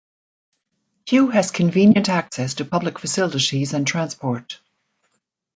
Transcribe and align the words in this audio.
Kew 1.05 1.27
has 1.29 1.51
convenient 1.51 2.09
access 2.09 2.55
to 2.55 2.65
public 2.65 2.97
facilities 2.97 3.71
and 3.75 3.85
transport. 3.85 4.59